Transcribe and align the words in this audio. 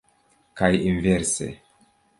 Kaj 0.61 0.71
inverse. 0.93 1.53